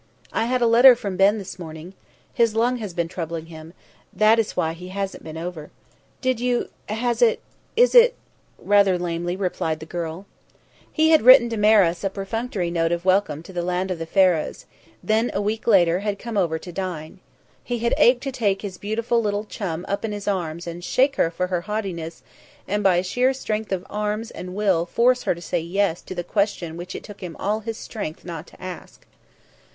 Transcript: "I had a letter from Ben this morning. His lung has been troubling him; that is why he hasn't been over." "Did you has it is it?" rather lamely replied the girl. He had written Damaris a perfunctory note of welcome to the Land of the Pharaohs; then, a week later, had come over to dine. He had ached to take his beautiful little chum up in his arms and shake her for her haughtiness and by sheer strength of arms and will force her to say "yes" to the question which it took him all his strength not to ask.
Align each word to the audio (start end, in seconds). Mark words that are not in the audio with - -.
"I 0.33 0.45
had 0.45 0.63
a 0.63 0.65
letter 0.65 0.95
from 0.95 1.15
Ben 1.15 1.37
this 1.37 1.59
morning. 1.59 1.93
His 2.33 2.55
lung 2.55 2.77
has 2.77 2.91
been 2.91 3.07
troubling 3.07 3.45
him; 3.45 3.71
that 4.11 4.39
is 4.39 4.57
why 4.57 4.73
he 4.73 4.87
hasn't 4.87 5.23
been 5.23 5.37
over." 5.37 5.69
"Did 6.21 6.39
you 6.39 6.69
has 6.89 7.21
it 7.21 7.39
is 7.75 7.93
it?" 7.93 8.15
rather 8.57 8.97
lamely 8.97 9.35
replied 9.35 9.79
the 9.79 9.85
girl. 9.85 10.25
He 10.91 11.09
had 11.11 11.21
written 11.21 11.49
Damaris 11.49 12.03
a 12.03 12.09
perfunctory 12.09 12.71
note 12.71 12.91
of 12.91 13.05
welcome 13.05 13.43
to 13.43 13.53
the 13.53 13.61
Land 13.61 13.91
of 13.91 13.99
the 13.99 14.07
Pharaohs; 14.07 14.65
then, 15.03 15.29
a 15.35 15.39
week 15.39 15.67
later, 15.67 15.99
had 15.99 16.17
come 16.17 16.35
over 16.35 16.57
to 16.57 16.71
dine. 16.71 17.19
He 17.63 17.77
had 17.77 17.93
ached 17.95 18.23
to 18.23 18.31
take 18.31 18.63
his 18.63 18.79
beautiful 18.79 19.21
little 19.21 19.45
chum 19.45 19.85
up 19.87 20.03
in 20.03 20.13
his 20.13 20.27
arms 20.27 20.65
and 20.65 20.83
shake 20.83 21.17
her 21.17 21.29
for 21.29 21.45
her 21.45 21.61
haughtiness 21.61 22.23
and 22.67 22.81
by 22.81 23.03
sheer 23.03 23.35
strength 23.35 23.71
of 23.71 23.85
arms 23.87 24.31
and 24.31 24.55
will 24.55 24.87
force 24.87 25.21
her 25.29 25.35
to 25.35 25.41
say 25.43 25.59
"yes" 25.59 26.01
to 26.01 26.15
the 26.15 26.23
question 26.23 26.75
which 26.75 26.95
it 26.95 27.03
took 27.03 27.21
him 27.21 27.35
all 27.37 27.59
his 27.59 27.77
strength 27.77 28.25
not 28.25 28.47
to 28.47 28.59
ask. 28.59 29.05